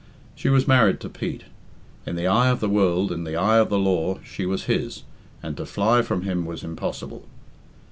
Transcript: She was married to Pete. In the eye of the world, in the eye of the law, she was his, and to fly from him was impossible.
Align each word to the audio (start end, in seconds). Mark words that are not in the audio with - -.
She 0.33 0.49
was 0.49 0.67
married 0.67 0.99
to 1.01 1.09
Pete. 1.09 1.43
In 2.07 2.15
the 2.15 2.25
eye 2.25 2.49
of 2.49 2.59
the 2.59 2.67
world, 2.67 3.11
in 3.11 3.23
the 3.23 3.35
eye 3.35 3.59
of 3.59 3.69
the 3.69 3.77
law, 3.77 4.17
she 4.25 4.47
was 4.47 4.63
his, 4.63 5.03
and 5.43 5.55
to 5.57 5.65
fly 5.67 6.01
from 6.01 6.23
him 6.23 6.43
was 6.43 6.63
impossible. 6.63 7.27